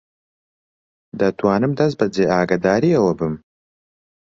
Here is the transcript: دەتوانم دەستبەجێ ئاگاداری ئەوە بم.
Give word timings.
دەتوانم 1.19 1.71
دەستبەجێ 1.79 2.25
ئاگاداری 2.29 2.95
ئەوە 2.97 3.13
بم. 3.19 3.33